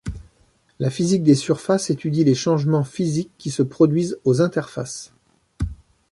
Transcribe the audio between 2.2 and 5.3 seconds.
les changements physiques qui se produisent aux interfaces.